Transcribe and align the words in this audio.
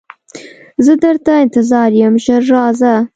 زه 0.85 0.93
درته 1.03 1.31
انتظار 1.43 1.89
یم 2.01 2.15
ژر 2.23 2.41
راځه 2.53 2.93